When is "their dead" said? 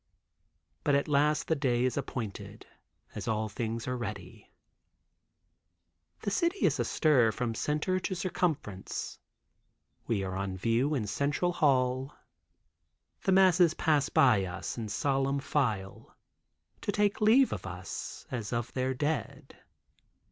18.73-19.55